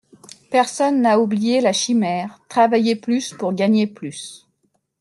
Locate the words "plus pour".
2.95-3.53